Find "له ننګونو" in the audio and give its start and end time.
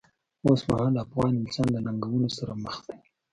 1.73-2.29